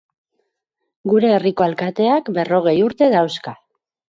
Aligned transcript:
Gure 1.11 1.29
herriko 1.33 1.67
alkateak 1.67 2.33
berrogei 2.39 2.77
urte 2.87 3.15
dauzka. 3.19 3.55